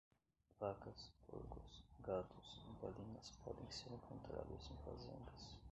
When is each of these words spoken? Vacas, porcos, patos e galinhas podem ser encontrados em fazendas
Vacas, 0.59 1.13
porcos, 1.27 1.83
patos 2.03 2.65
e 2.67 2.73
galinhas 2.83 3.29
podem 3.45 3.69
ser 3.69 3.93
encontrados 3.93 4.71
em 4.71 4.75
fazendas 4.83 5.59